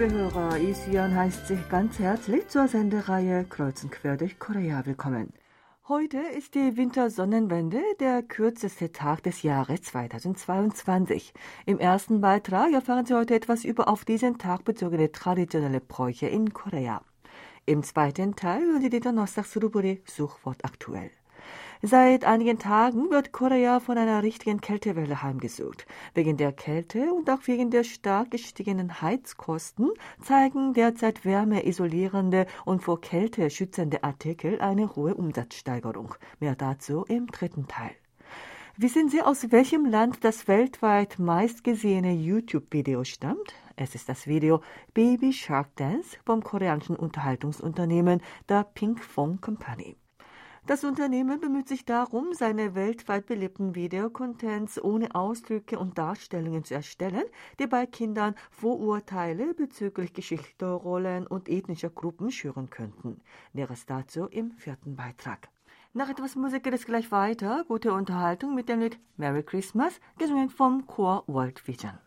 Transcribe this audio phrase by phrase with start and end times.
[0.00, 5.30] liebe Hörer, Isian heißt Sie ganz herzlich zur Sendereihe Kreuz und Quer durch Korea willkommen.
[5.88, 11.34] Heute ist die Wintersonnenwende der kürzeste Tag des Jahres 2022.
[11.66, 16.54] Im ersten Beitrag erfahren Sie heute etwas über auf diesen Tag bezogene traditionelle Bräuche in
[16.54, 17.02] Korea.
[17.66, 21.10] Im zweiten Teil hören Sie die Donnerstagsrubrik Suchwort aktuell.
[21.82, 25.86] Seit einigen Tagen wird Korea von einer richtigen Kältewelle heimgesucht.
[26.12, 29.88] Wegen der Kälte und auch wegen der stark gestiegenen Heizkosten
[30.22, 36.14] zeigen derzeit wärmeisolierende und vor Kälte schützende Artikel eine hohe Umsatzsteigerung.
[36.38, 37.92] Mehr dazu im dritten Teil.
[38.76, 43.54] Wissen Sie, aus welchem Land das weltweit meistgesehene YouTube-Video stammt?
[43.76, 44.60] Es ist das Video
[44.92, 49.96] Baby Shark Dance vom koreanischen Unterhaltungsunternehmen der Pink Phone Company.
[50.66, 57.24] Das Unternehmen bemüht sich darum, seine weltweit beliebten Videocontents ohne Ausdrücke und Darstellungen zu erstellen,
[57.58, 63.20] die bei Kindern Vorurteile bezüglich Geschlechterrollen und ethnischer Gruppen schüren könnten.
[63.52, 65.48] Näheres dazu im vierten Beitrag.
[65.92, 67.64] Nach etwas Musik geht es gleich weiter.
[67.66, 71.98] Gute Unterhaltung mit dem Lied Merry Christmas, gesungen vom Chor World Vision.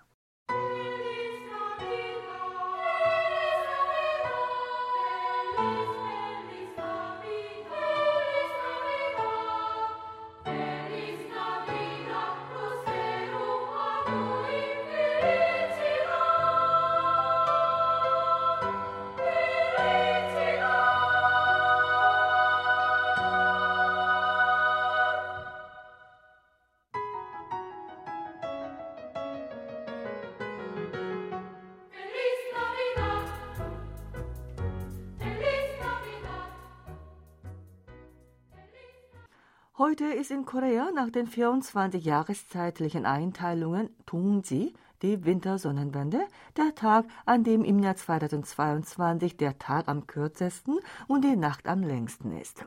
[39.80, 47.44] Heute ist in Korea nach den 24 jahreszeitlichen Einteilungen Dongji, die Wintersonnenwende, der Tag, an
[47.44, 52.64] dem im Jahr 2022 der Tag am kürzesten und die Nacht am längsten ist.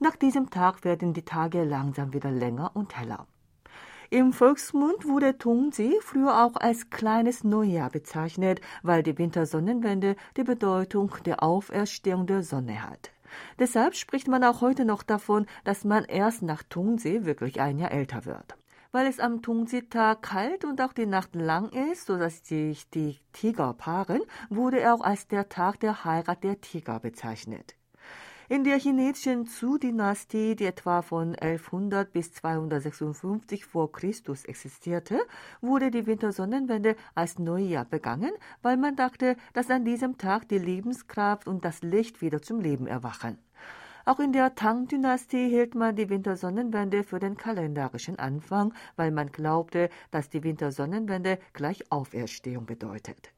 [0.00, 3.26] Nach diesem Tag werden die Tage langsam wieder länger und heller.
[4.08, 11.12] Im Volksmund wurde Tongji früher auch als kleines Neujahr bezeichnet, weil die Wintersonnenwende die Bedeutung
[11.26, 13.10] der Auferstehung der Sonne hat.
[13.58, 17.92] Deshalb spricht man auch heute noch davon, dass man erst nach Tungsee wirklich ein Jahr
[17.92, 18.56] älter wird.
[18.92, 23.74] Weil es am Tungsee-Tag kalt und auch die Nacht lang ist, sodass sich die Tiger
[23.74, 27.75] paaren, wurde er auch als der Tag der Heirat der Tiger bezeichnet.
[28.48, 35.18] In der chinesischen Zhou-Dynastie, die etwa von 1100 bis 256 vor Christus existierte,
[35.60, 38.30] wurde die Wintersonnenwende als Neujahr begangen,
[38.62, 42.86] weil man dachte, dass an diesem Tag die Lebenskraft und das Licht wieder zum Leben
[42.86, 43.36] erwachen.
[44.04, 49.90] Auch in der Tang-Dynastie hielt man die Wintersonnenwende für den kalendarischen Anfang, weil man glaubte,
[50.12, 53.32] dass die Wintersonnenwende gleich Auferstehung bedeutet.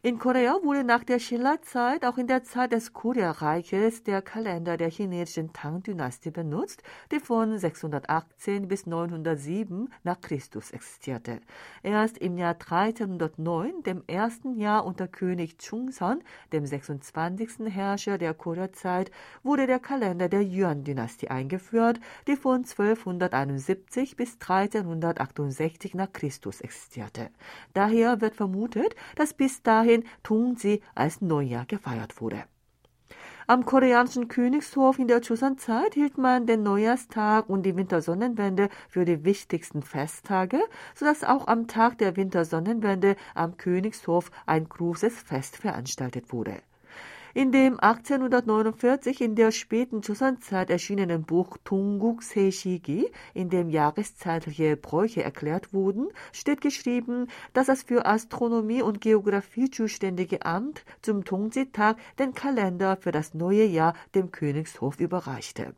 [0.00, 4.90] In Korea wurde nach der Schillerzeit auch in der Zeit des Korea-Reiches der Kalender der
[4.90, 11.40] chinesischen Tang-Dynastie benutzt, die von 618 bis 907 nach Christus existierte.
[11.82, 16.22] Erst im Jahr 1309, dem ersten Jahr unter König Chungsan,
[16.52, 17.66] dem 26.
[17.66, 19.10] Herrscher der Korea-Zeit,
[19.42, 21.98] wurde der Kalender der Yuan-Dynastie eingeführt,
[22.28, 27.30] die von 1271 bis 1368 nach Christus existierte.
[27.74, 32.44] Daher wird vermutet, dass bis dahin dahin Tungji als Neujahr gefeiert wurde.
[33.46, 39.24] Am koreanischen Königshof in der Joseon-Zeit hielt man den Neujahrstag und die Wintersonnenwende für die
[39.24, 40.60] wichtigsten Festtage,
[40.94, 46.60] sodass auch am Tag der Wintersonnenwende am Königshof ein großes Fest veranstaltet wurde.
[47.34, 55.22] In dem 1849 in der späten Joseon-Zeit erschienenen Buch Dongguk Seishigi, in dem jahreszeitliche Bräuche
[55.22, 62.32] erklärt wurden, steht geschrieben, dass das für Astronomie und Geographie zuständige Amt zum Tongji-Tag den
[62.32, 65.74] Kalender für das neue Jahr dem Königshof überreichte.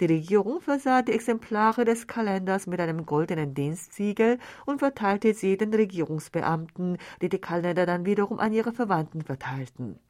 [0.00, 5.72] Die Regierung versah die Exemplare des Kalenders mit einem goldenen Dienstsiegel und verteilte sie den
[5.72, 10.00] Regierungsbeamten, die die Kalender dann wiederum an ihre Verwandten verteilten.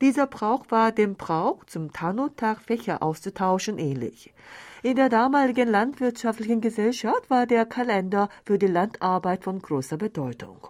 [0.00, 4.34] Dieser Brauch war dem Brauch, zum Tanotag Fächer auszutauschen, ähnlich.
[4.82, 10.68] In der damaligen landwirtschaftlichen Gesellschaft war der Kalender für die Landarbeit von großer Bedeutung.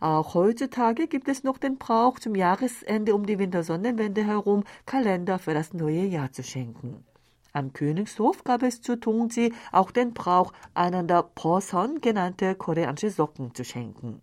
[0.00, 5.54] Auch heutzutage gibt es noch den Brauch, zum Jahresende um die Wintersonnenwende herum Kalender für
[5.54, 7.04] das neue Jahr zu schenken.
[7.52, 13.64] Am Königshof gab es zu Tongji auch den Brauch, einander Poson genannte koreanische Socken zu
[13.64, 14.22] schenken.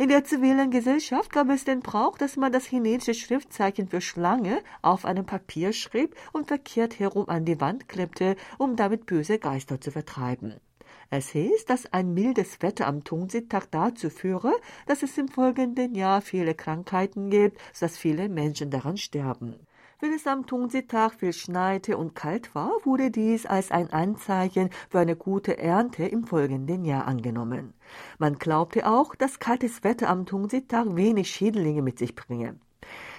[0.00, 4.62] In der zivilen Gesellschaft gab es den Brauch, dass man das chinesische Schriftzeichen für Schlange
[4.80, 9.78] auf einem Papier schrieb und verkehrt herum an die Wand klemmte, um damit böse Geister
[9.78, 10.54] zu vertreiben.
[11.10, 14.54] Es hieß, dass ein mildes Wetter am Tungsitag dazu führe,
[14.86, 19.66] dass es im folgenden Jahr viele Krankheiten gibt, sodass viele Menschen daran sterben.
[20.02, 24.98] Wenn es am Tungsitag viel schneite und kalt war, wurde dies als ein Anzeichen für
[24.98, 27.74] eine gute Ernte im folgenden Jahr angenommen.
[28.18, 32.56] Man glaubte auch, dass kaltes Wetter am Tungsitag wenig Schädlinge mit sich bringe.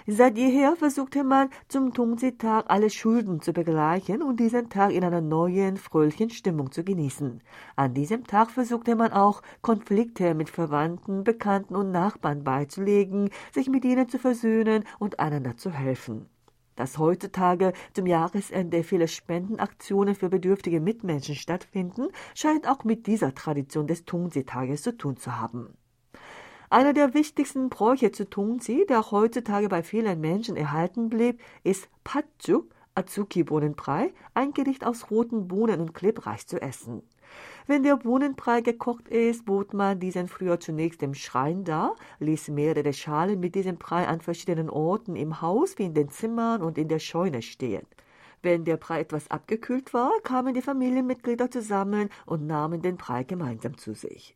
[0.07, 5.21] Seit jeher versuchte man, zum Tungsi-Tag alle Schulden zu begleichen und diesen Tag in einer
[5.21, 7.43] neuen, fröhlichen Stimmung zu genießen.
[7.75, 13.85] An diesem Tag versuchte man auch, Konflikte mit Verwandten, Bekannten und Nachbarn beizulegen, sich mit
[13.85, 16.30] ihnen zu versöhnen und einander zu helfen.
[16.75, 23.87] Dass heutzutage zum Jahresende viele Spendenaktionen für bedürftige Mitmenschen stattfinden, scheint auch mit dieser Tradition
[23.87, 25.77] des Tungsi-Tages zu tun zu haben.
[26.69, 32.73] Einer der wichtigsten Bräuche zu Tungsi, der heutzutage bei vielen Menschen erhalten blieb, ist Patjuk,
[32.95, 37.03] Azuki-Bohnenbrei, ein Gericht aus roten Bohnen und klebreich zu essen.
[37.67, 42.93] Wenn der Bohnenbrei gekocht ist, bot man diesen früher zunächst im Schrein dar, ließ mehrere
[42.93, 46.87] Schalen mit diesem Brei an verschiedenen Orten im Haus wie in den Zimmern und in
[46.87, 47.85] der Scheune stehen.
[48.41, 53.77] Wenn der Brei etwas abgekühlt war, kamen die Familienmitglieder zusammen und nahmen den Brei gemeinsam
[53.77, 54.35] zu sich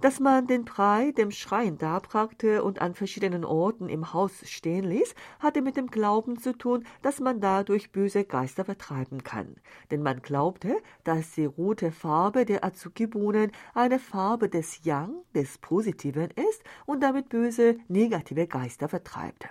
[0.00, 5.14] dass man den Brei dem Schrein darbrachte und an verschiedenen Orten im Haus stehen ließ,
[5.38, 9.56] hatte mit dem Glauben zu tun, dass man dadurch böse Geister vertreiben kann.
[9.90, 16.30] Denn man glaubte, dass die rote Farbe der Azuki-Bohnen eine Farbe des Yang, des Positiven
[16.30, 19.48] ist und damit böse, negative Geister vertreibt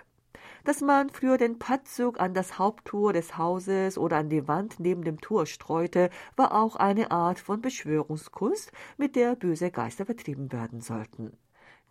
[0.64, 5.04] dass man früher den Patzug an das Haupttor des Hauses oder an die Wand neben
[5.04, 10.80] dem Tor streute, war auch eine Art von Beschwörungskunst, mit der böse Geister vertrieben werden
[10.80, 11.36] sollten.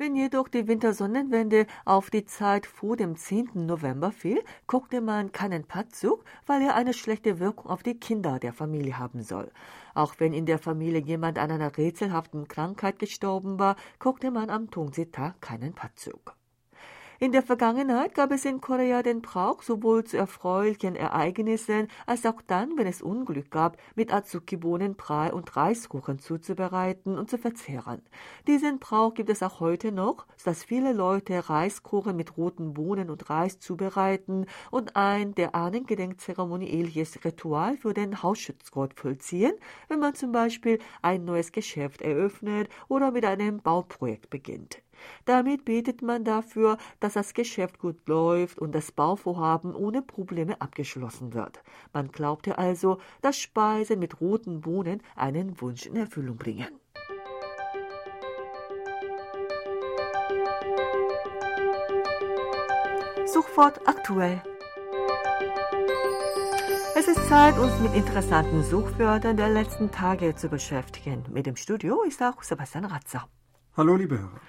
[0.01, 3.65] Wenn jedoch die Wintersonnenwende auf die Zeit vor dem 10.
[3.65, 8.53] November fiel, guckte man keinen Patzug, weil er eine schlechte Wirkung auf die Kinder der
[8.53, 9.51] Familie haben soll.
[9.93, 14.71] Auch wenn in der Familie jemand an einer rätselhaften Krankheit gestorben war, guckte man am
[14.71, 16.38] Tungsita keinen Patzug.
[17.21, 22.41] In der Vergangenheit gab es in Korea den Brauch, sowohl zu erfreulichen Ereignissen als auch
[22.41, 28.03] dann, wenn es Unglück gab, mit Azuki-Bohnen Brei und Reiskuchen zuzubereiten und zu verzehren.
[28.47, 33.29] Diesen Brauch gibt es auch heute noch, dass viele Leute Reiskuchen mit roten Bohnen und
[33.29, 39.55] Reis zubereiten und ein der Ahnengedenkzeremonie ähnliches Ritual für den Hausschutzgott vollziehen,
[39.89, 44.81] wenn man zum Beispiel ein neues Geschäft eröffnet oder mit einem Bauprojekt beginnt.
[45.25, 51.33] Damit betet man dafür, dass das Geschäft gut läuft und das Bauvorhaben ohne Probleme abgeschlossen
[51.33, 51.61] wird.
[51.93, 56.67] Man glaubte also, dass Speisen mit roten Bohnen einen Wunsch in Erfüllung bringen.
[63.25, 64.41] Suchwort aktuell.
[66.95, 71.23] Es ist Zeit, uns mit interessanten Suchwörtern der letzten Tage zu beschäftigen.
[71.29, 73.27] Mit dem Studio ist auch Sebastian Ratzer.
[73.77, 74.41] Hallo, liebe Hörer.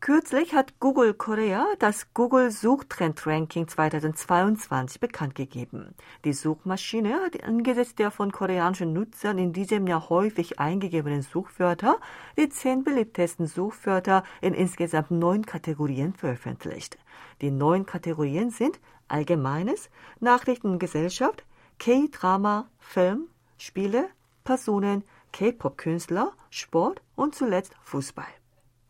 [0.00, 5.94] Kürzlich hat Google Korea das Google Suchtrend Ranking 2022 bekannt gegeben.
[6.24, 11.96] Die Suchmaschine hat angesichts der von koreanischen Nutzern in diesem Jahr häufig eingegebenen Suchwörter
[12.36, 16.98] die zehn beliebtesten Suchwörter in insgesamt neun Kategorien veröffentlicht.
[17.40, 18.78] Die neun Kategorien sind
[19.08, 19.88] Allgemeines,
[20.20, 21.44] Nachrichten und Gesellschaft,
[21.78, 24.08] K-Drama, Film, Spiele,
[24.44, 28.26] Personen, K-Pop-Künstler, Sport und zuletzt Fußball.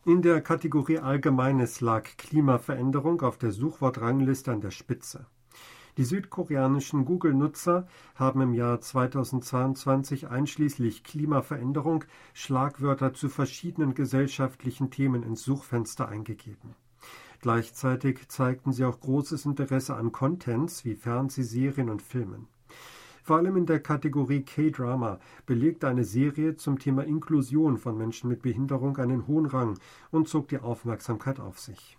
[0.07, 5.25] In der Kategorie Allgemeines lag Klimaveränderung auf der Suchwortrangliste an der Spitze.
[5.97, 15.43] Die südkoreanischen Google-Nutzer haben im Jahr 2022 einschließlich Klimaveränderung Schlagwörter zu verschiedenen gesellschaftlichen Themen ins
[15.43, 16.75] Suchfenster eingegeben.
[17.41, 22.47] Gleichzeitig zeigten sie auch großes Interesse an Contents wie Fernsehserien und Filmen.
[23.27, 28.41] Vor allem in der Kategorie K-Drama belegte eine Serie zum Thema Inklusion von Menschen mit
[28.41, 29.77] Behinderung einen hohen Rang
[30.11, 31.97] und zog die Aufmerksamkeit auf sich.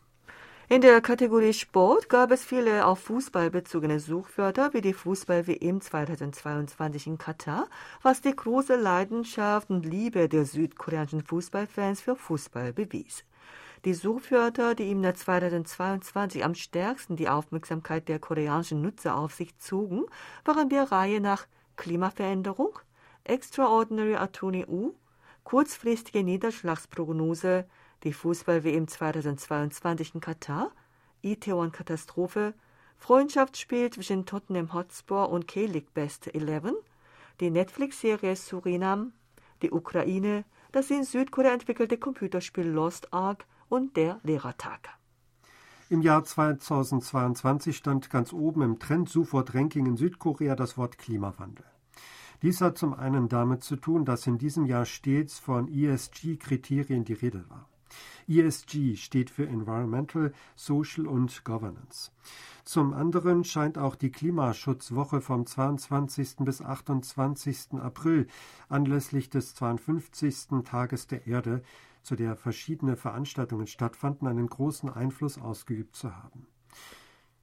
[0.71, 7.07] In der Kategorie Sport gab es viele auf Fußball bezogene Suchwörter wie die Fußball-WM 2022
[7.07, 7.69] in Katar,
[8.01, 13.23] was die große Leidenschaft und Liebe der südkoreanischen Fußballfans für Fußball bewies.
[13.85, 19.57] Die Suchwörter, die im Jahr 2022 am stärksten die Aufmerksamkeit der koreanischen Nutzer auf sich
[19.59, 20.07] zogen,
[20.45, 22.77] waren der Reihe nach Klimaveränderung,
[23.23, 24.95] Extraordinary Attorney U,
[25.45, 27.67] kurzfristige Niederschlagsprognose,
[28.03, 30.73] die Fußball-WM 2022 in Katar,
[31.23, 32.55] Itaewon-Katastrophe,
[32.97, 36.75] Freundschaftsspiel zwischen Tottenham Hotspur und K-League Best 11,
[37.39, 39.13] die Netflix-Serie Surinam,
[39.63, 44.91] die Ukraine, das in Südkorea entwickelte Computerspiel Lost Ark und der Lehrertag.
[45.91, 51.65] Im Jahr 2022 stand ganz oben im Trend-Suchwort-Ranking in Südkorea das Wort Klimawandel.
[52.43, 57.15] Dies hat zum einen damit zu tun, dass in diesem Jahr stets von ESG-Kriterien die
[57.15, 57.69] Rede war.
[58.29, 62.13] ESG steht für Environmental, Social und Governance.
[62.65, 66.37] Zum anderen scheint auch die Klimaschutzwoche vom 22.
[66.41, 67.81] bis 28.
[67.81, 68.27] April
[68.69, 70.63] anlässlich des 52.
[70.65, 71.63] Tages der Erde,
[72.03, 76.47] zu der verschiedene Veranstaltungen stattfanden, einen großen Einfluss ausgeübt zu haben.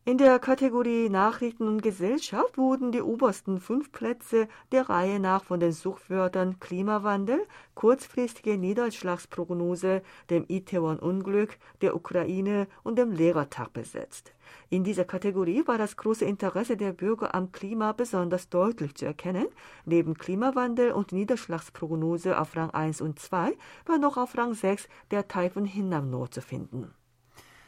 [0.07, 5.59] In der Kategorie Nachrichten und Gesellschaft wurden die obersten fünf Plätze der Reihe nach von
[5.59, 7.39] den Suchwörtern Klimawandel,
[7.73, 14.35] kurzfristige Niederschlagsprognose, dem Itaewon-Unglück, der Ukraine und dem Lehrertag besetzt.
[14.69, 19.47] In dieser Kategorie war das große Interesse der Bürger am Klima besonders deutlich zu erkennen.
[19.85, 23.57] Neben Klimawandel und Niederschlagsprognose auf Rang 1 und 2
[23.87, 26.93] war noch auf Rang 6 der Taifun Hinnamno zu finden.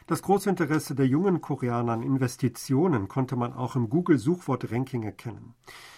[0.08, 5.52] Das große Interesse der jungen Koreaner an Investitionen konnte man auch im Google-Suchwort-Ranking erkennen.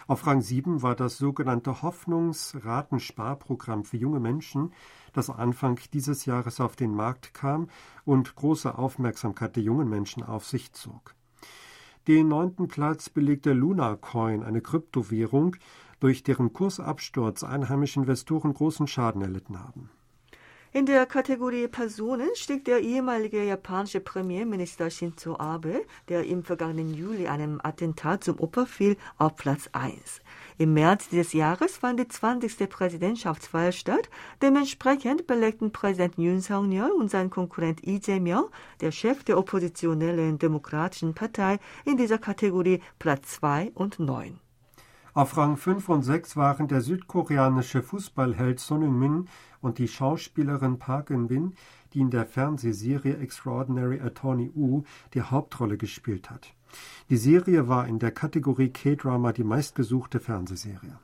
[0.08, 4.72] Auf Rang 7 war das sogenannte Hoffnungsratensparprogramm für junge Menschen,
[5.12, 7.68] das Anfang dieses Jahres auf den Markt kam
[8.04, 11.14] und große Aufmerksamkeit der jungen Menschen auf sich zog.
[12.08, 15.54] Den neunten Platz belegte Luna Coin, eine Kryptowährung,
[16.00, 19.88] durch deren Kursabsturz einheimische Investoren großen Schaden erlitten haben.
[20.72, 27.26] In der Kategorie Personen stieg der ehemalige japanische Premierminister Shinzo Abe, der im vergangenen Juli
[27.26, 30.22] einem Attentat zum Opfer fiel, auf Platz 1.
[30.58, 32.70] Im März dieses Jahres fand die 20.
[32.70, 34.08] Präsidentschaftswahl statt.
[34.42, 38.48] Dementsprechend belegten Präsident Yoon Song-yeol und sein Konkurrent Lee Jae-myung,
[38.80, 44.38] der Chef der oppositionellen Demokratischen Partei, in dieser Kategorie Platz 2 und 9.
[45.12, 49.28] Auf Rang 5 und 6 waren der südkoreanische Fußballheld Son Heung-min
[49.60, 51.54] und die Schauspielerin Park Eun-bin,
[51.92, 56.54] die in der Fernsehserie Extraordinary Attorney Woo die Hauptrolle gespielt hat.
[57.08, 60.98] Die Serie war in der Kategorie K-Drama die meistgesuchte Fernsehserie.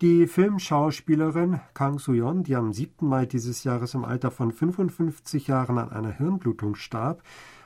[0.00, 3.08] Die Filmschauspielerin Kang Soo-yeon, die am 7.
[3.08, 7.22] Mai dieses Jahres im Alter von 55 Jahren an einer Hirnblutung starb,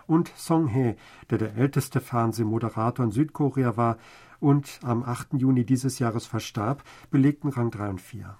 [0.07, 0.97] und Song Hye,
[1.31, 3.99] der der älteste Fernsehmoderator in Südkorea war
[4.41, 5.35] und am 8.
[5.35, 8.37] Juni dieses Jahres verstarb, belegten Rang 3 und 4.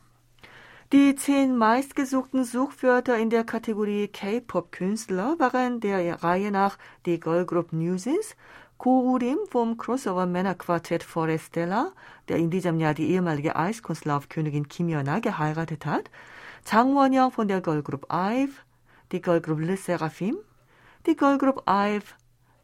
[0.93, 8.37] Die zehn meistgesuchten Suchwörter in der Kategorie K-Pop-Künstler waren der Reihe nach die Girlgroup Newsies,
[8.77, 11.93] Ko-Urim vom Crossover Männerquartett Forestella,
[12.29, 16.11] der in diesem Jahr die ehemalige Eiskunstlaufkönigin Kim Yona geheiratet hat,
[16.67, 18.53] Chang Won-young von der Girlgroup IVE,
[19.13, 20.37] die Girlgroup Le Seraphim,
[21.07, 22.05] die Girlgroup IVE,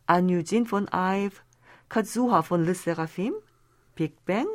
[0.06, 1.40] An Yujin von IVE,
[1.88, 3.32] Kazuha von Le Seraphim,
[3.94, 4.48] Big Bang,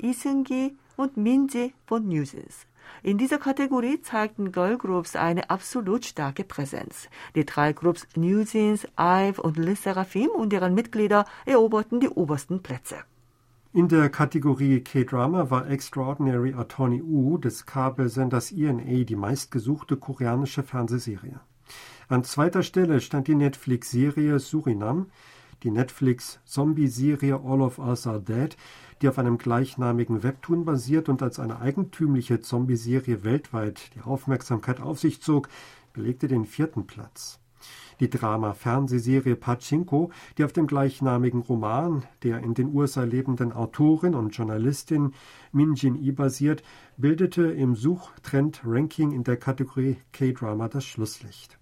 [0.00, 2.68] Isungi und Minji von Newsies.
[3.02, 7.08] In dieser Kategorie zeigten Girlgroups eine absolut starke Präsenz.
[7.34, 12.96] Die drei Groups Newsins, IVE und Le Seraphim und deren Mitglieder eroberten die obersten Plätze.
[13.72, 21.40] In der Kategorie K-Drama war Extraordinary Attorney U des Kabelsenders ENA die meistgesuchte koreanische Fernsehserie.
[22.08, 25.06] An zweiter Stelle stand die Netflix-Serie Surinam,
[25.62, 28.56] die Netflix-Zombie-Serie All of Us Are Dead,
[29.02, 34.98] die auf einem gleichnamigen Webtoon basiert und als eine eigentümliche Zombie-Serie weltweit die Aufmerksamkeit auf
[34.98, 35.48] sich zog,
[35.92, 37.40] belegte den vierten Platz.
[38.00, 44.36] Die Drama-Fernsehserie Pachinko, die auf dem gleichnamigen Roman der in den USA lebenden Autorin und
[44.36, 45.14] Journalistin
[45.52, 46.62] Min Jin-i basiert,
[46.98, 51.58] bildete im Suchtrend-Ranking in der Kategorie K-Drama das Schlusslicht.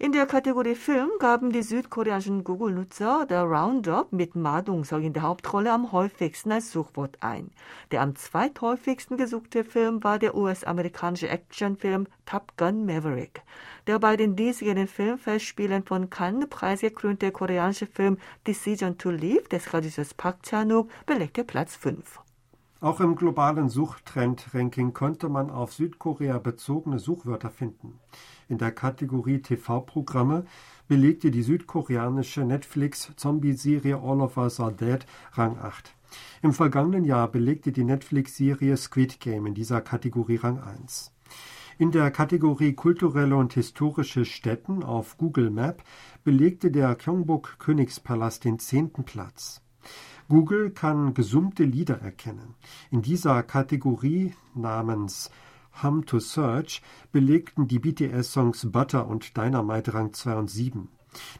[0.00, 5.24] In der Kategorie Film gaben die südkoreanischen Google-Nutzer The Roundup mit Ma Dong-seok in der
[5.24, 7.50] Hauptrolle am häufigsten als Suchwort ein.
[7.90, 13.42] Der am zweithäufigsten gesuchte Film war der US-amerikanische Actionfilm Top Gun Maverick.
[13.88, 20.14] Der bei den diesjährigen Filmfestspielen von Cannes preisgekrönte koreanische Film Decision to Leave des Regisseurs
[20.14, 22.20] Park Chan-wook belegte Platz 5.
[22.80, 27.98] Auch im globalen Suchtrend-Ranking konnte man auf Südkorea bezogene Suchwörter finden.
[28.48, 30.46] In der Kategorie TV-Programme
[30.88, 35.94] belegte die südkoreanische Netflix-Zombie-Serie All of Us Are Dead Rang 8.
[36.40, 41.12] Im vergangenen Jahr belegte die Netflix-Serie Squid Game in dieser Kategorie Rang 1.
[41.76, 45.84] In der Kategorie kulturelle und historische Stätten auf Google Map
[46.24, 49.60] belegte der Gyeongbok Königspalast den zehnten Platz.
[50.28, 52.54] Google kann gesummte Lieder erkennen.
[52.90, 55.30] In dieser Kategorie namens
[55.82, 56.82] Hum to Search
[57.12, 60.88] belegten die BTS-Songs Butter und Dynamite Rang 2 und 7.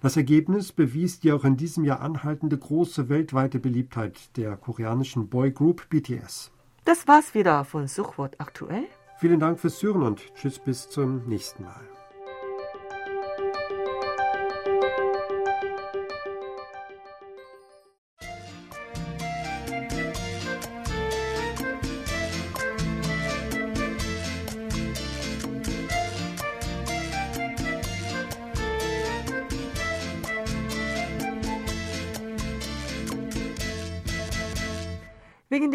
[0.01, 5.89] Das Ergebnis bewies die auch in diesem Jahr anhaltende große weltweite Beliebtheit der koreanischen Boygroup
[5.91, 6.51] BTS.
[6.85, 8.85] Das war's wieder von Suchwort aktuell.
[9.19, 11.98] Vielen Dank fürs Hören und tschüss bis zum nächsten Mal.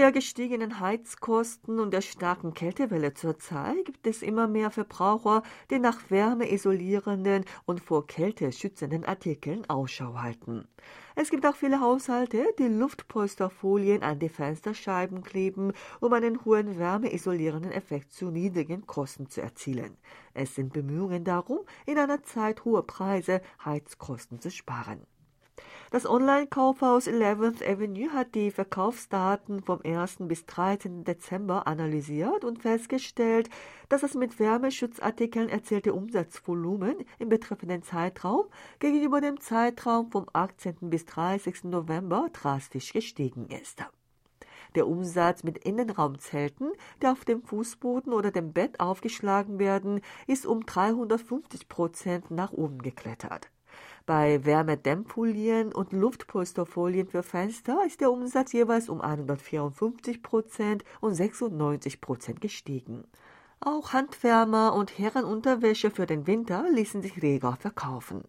[0.03, 6.11] Der gestiegenen Heizkosten und der starken Kältewelle zurzeit gibt es immer mehr Verbraucher, die nach
[6.11, 10.67] wärmeisolierenden und vor Kälte schützenden Artikeln Ausschau halten.
[11.15, 17.71] Es gibt auch viele Haushalte, die Luftpolsterfolien an die Fensterscheiben kleben, um einen hohen wärmeisolierenden
[17.71, 19.95] Effekt zu niedrigen Kosten zu erzielen.
[20.33, 25.07] Es sind Bemühungen darum, in einer Zeit hoher Preise Heizkosten zu sparen.
[25.93, 30.15] Das Online-Kaufhaus 11th Avenue hat die Verkaufsdaten vom 1.
[30.21, 31.03] bis 13.
[31.03, 33.47] Dezember analysiert und festgestellt,
[33.89, 38.45] dass das mit Wärmeschutzartikeln erzielte Umsatzvolumen im betreffenden Zeitraum
[38.79, 40.89] gegenüber dem Zeitraum vom 18.
[40.89, 41.65] bis 30.
[41.65, 43.85] November drastisch gestiegen ist.
[44.73, 46.71] Der Umsatz mit Innenraumzelten,
[47.03, 52.81] die auf dem Fußboden oder dem Bett aufgeschlagen werden, ist um 350 Prozent nach oben
[52.81, 53.51] geklettert.
[54.05, 62.01] Bei Wärmedämmfolien und Luftpolsterfolien für Fenster ist der Umsatz jeweils um 154 Prozent und 96
[62.01, 63.05] Prozent gestiegen.
[63.61, 68.25] Auch Handwärmer und Herrenunterwäsche für den Winter ließen sich reger verkaufen.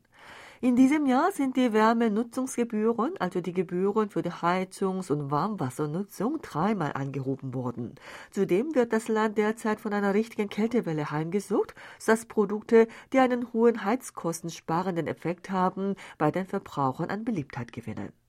[0.65, 6.95] In diesem Jahr sind die Wärmenutzungsgebühren, also die Gebühren für die Heizungs- und Warmwassernutzung, dreimal
[6.95, 7.97] angehoben worden.
[8.31, 13.85] Zudem wird das Land derzeit von einer richtigen Kältewelle heimgesucht, sodass Produkte, die einen hohen
[13.85, 18.24] heizkostensparenden Effekt haben, bei den Verbrauchern an Beliebtheit gewinnen.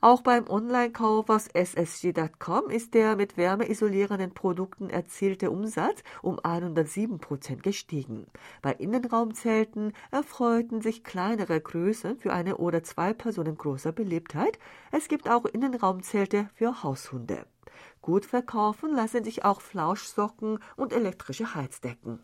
[0.00, 7.62] Auch beim Online-Kauf aus ssg.com ist der mit wärmeisolierenden Produkten erzielte Umsatz um 107 Prozent
[7.62, 8.26] gestiegen.
[8.62, 14.58] Bei Innenraumzelten erfreuten sich kleinere Größen für eine oder zwei Personen großer Beliebtheit.
[14.92, 17.46] Es gibt auch Innenraumzelte für Haushunde.
[18.02, 22.20] Gut verkaufen lassen sich auch Flauschsocken und elektrische Heizdecken.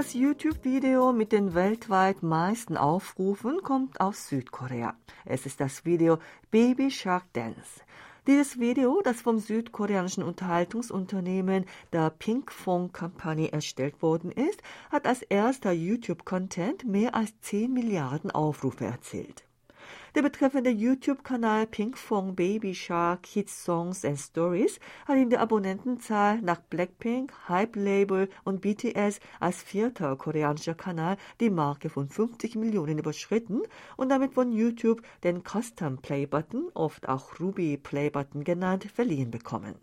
[0.00, 4.94] Das YouTube-Video mit den weltweit meisten Aufrufen kommt aus Südkorea.
[5.26, 6.18] Es ist das Video
[6.50, 7.82] Baby Shark Dance.
[8.26, 15.20] Dieses Video, das vom südkoreanischen Unterhaltungsunternehmen der Pink Phone Company erstellt worden ist, hat als
[15.20, 19.44] erster YouTube-Content mehr als 10 Milliarden Aufrufe erzielt.
[20.16, 26.60] Der betreffende YouTube-Kanal Pinkfong Baby Shark Hits Songs and Stories hat in der Abonnentenzahl nach
[26.62, 33.62] Blackpink, Hype Label und BTS als vierter koreanischer Kanal die Marke von 50 Millionen überschritten
[33.96, 39.30] und damit von YouTube den Custom Play Button, oft auch Ruby Play Button genannt, verliehen
[39.30, 39.76] bekommen.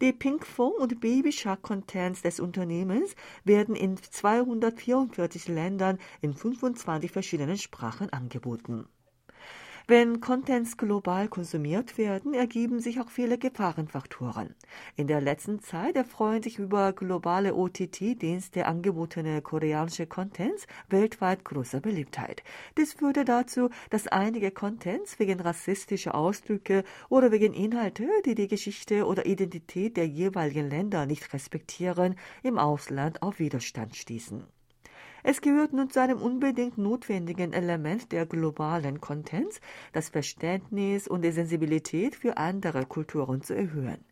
[0.00, 7.58] Die Pinkfong und Baby Shark Contents des Unternehmens werden in 244 Ländern in 25 verschiedenen
[7.58, 8.88] Sprachen angeboten.
[9.86, 14.54] Wenn Contents global konsumiert werden, ergeben sich auch viele Gefahrenfaktoren.
[14.96, 22.42] In der letzten Zeit erfreuen sich über globale OTT-Dienste angebotene koreanische Contents weltweit großer Beliebtheit.
[22.78, 29.04] Dies führte dazu, dass einige Contents wegen rassistischer Ausdrücke oder wegen Inhalte, die die Geschichte
[29.04, 34.44] oder Identität der jeweiligen Länder nicht respektieren, im Ausland auf Widerstand stießen.
[35.26, 39.62] Es gehört nun zu einem unbedingt notwendigen Element der globalen Contents,
[39.94, 44.04] das Verständnis und die Sensibilität für andere Kulturen zu erhöhen.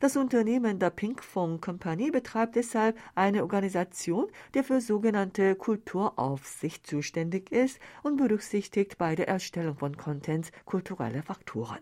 [0.00, 7.78] Das Unternehmen der Pinkfong Company betreibt deshalb eine Organisation, die für sogenannte Kulturaufsicht zuständig ist
[8.02, 11.78] und berücksichtigt bei der Erstellung von Contents kulturelle Faktoren.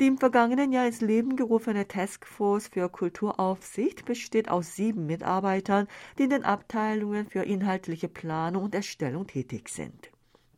[0.00, 5.86] Die im vergangenen Jahr ins Leben gerufene Taskforce für Kulturaufsicht besteht aus sieben Mitarbeitern,
[6.18, 10.10] die in den Abteilungen für inhaltliche Planung und Erstellung tätig sind.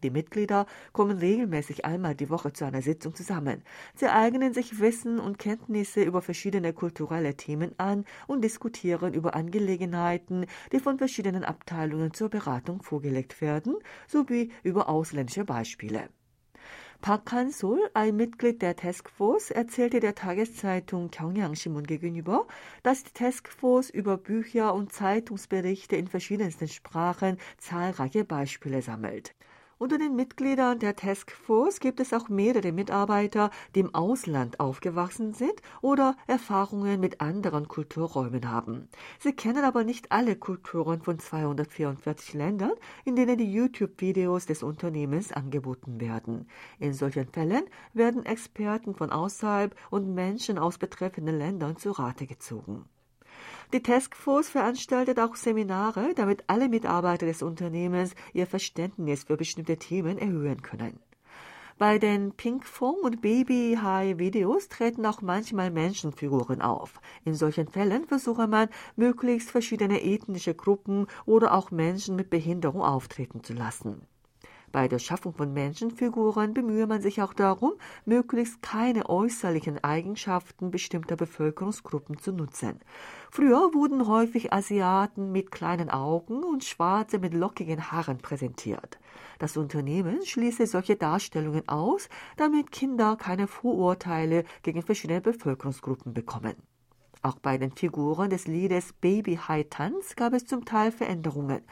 [0.04, 3.62] Die Mitglieder kommen regelmäßig einmal die Woche zu einer Sitzung zusammen.
[3.94, 10.44] Sie eignen sich Wissen und Kenntnisse über verschiedene kulturelle Themen an und diskutieren über Angelegenheiten,
[10.72, 16.10] die von verschiedenen Abteilungen zur Beratung vorgelegt werden, sowie über ausländische Beispiele.
[17.04, 22.46] Park Han-sol, ein Mitglied der Taskforce, erzählte der Tageszeitung Gyeongyang-Shimun gegenüber,
[22.82, 29.34] dass die Taskforce über Bücher und Zeitungsberichte in verschiedensten Sprachen zahlreiche Beispiele sammelt.
[29.84, 35.60] Unter den Mitgliedern der Taskforce gibt es auch mehrere Mitarbeiter, die im Ausland aufgewachsen sind
[35.82, 38.88] oder Erfahrungen mit anderen Kulturräumen haben.
[39.18, 42.72] Sie kennen aber nicht alle Kulturen von 244 Ländern,
[43.04, 46.48] in denen die YouTube-Videos des Unternehmens angeboten werden.
[46.78, 52.88] In solchen Fällen werden Experten von außerhalb und Menschen aus betreffenden Ländern zu Rate gezogen.
[53.74, 60.16] Die Taskforce veranstaltet auch Seminare, damit alle Mitarbeiter des Unternehmens ihr Verständnis für bestimmte Themen
[60.16, 61.00] erhöhen können.
[61.76, 67.00] Bei den Pink Fong und Baby High Videos treten auch manchmal Menschenfiguren auf.
[67.24, 73.42] In solchen Fällen versuche man, möglichst verschiedene ethnische Gruppen oder auch Menschen mit Behinderung auftreten
[73.42, 74.06] zu lassen.
[74.74, 77.74] Bei der Schaffung von Menschenfiguren bemühe man sich auch darum,
[78.06, 82.80] möglichst keine äußerlichen Eigenschaften bestimmter Bevölkerungsgruppen zu nutzen.
[83.30, 88.98] Früher wurden häufig Asiaten mit kleinen Augen und Schwarze mit lockigen Haaren präsentiert.
[89.38, 96.56] Das Unternehmen schließe solche Darstellungen aus, damit Kinder keine Vorurteile gegen verschiedene Bevölkerungsgruppen bekommen.
[97.24, 101.62] Auch bei den Figuren des Liedes Baby High Tanz gab es zum Teil Veränderungen.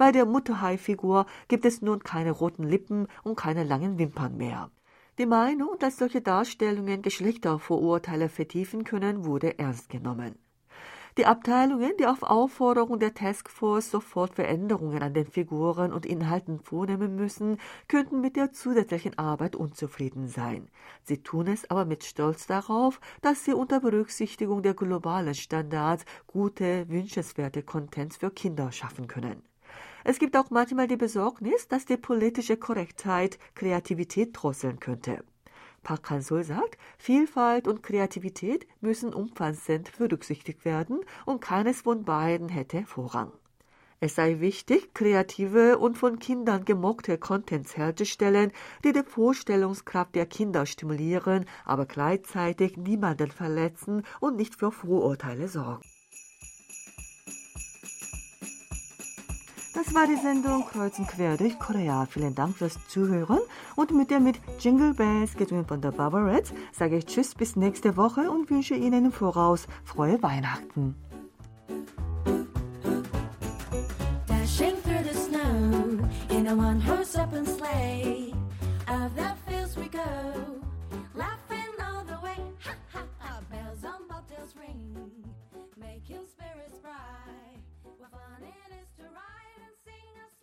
[0.00, 4.34] Bei der Mutter High Figur gibt es nun keine roten Lippen und keine langen Wimpern
[4.38, 4.70] mehr.
[5.18, 10.36] Die Meinung, dass solche Darstellungen Geschlechtervorurteile vertiefen können, wurde ernst genommen.
[11.18, 17.14] Die Abteilungen, die auf Aufforderung der Taskforce sofort Veränderungen an den Figuren und Inhalten vornehmen
[17.14, 20.70] müssen, könnten mit der zusätzlichen Arbeit unzufrieden sein.
[21.02, 26.88] Sie tun es aber mit Stolz darauf, dass sie unter Berücksichtigung der globalen Standards gute,
[26.88, 29.42] wünschenswerte Contents für Kinder schaffen können.
[30.04, 35.22] Es gibt auch manchmal die Besorgnis, dass die politische Korrektheit Kreativität drosseln könnte.
[35.82, 42.84] Park Han-sul sagt, Vielfalt und Kreativität müssen umfassend berücksichtigt werden und keines von beiden hätte
[42.84, 43.32] Vorrang.
[44.02, 48.50] Es sei wichtig, kreative und von Kindern gemockte Contents herzustellen,
[48.82, 55.82] die die Vorstellungskraft der Kinder stimulieren, aber gleichzeitig niemanden verletzen und nicht für Vorurteile sorgen.
[59.72, 62.04] Das war die Sendung Kreuz und Quer durch Korea.
[62.06, 63.38] Vielen Dank fürs Zuhören.
[63.76, 67.96] Und mit der mit Jingle Bells gesungen von der Barbarettes sage ich Tschüss bis nächste
[67.96, 70.96] Woche und wünsche Ihnen im Voraus frohe Weihnachten.
[74.26, 76.80] Dashing through the snow in a one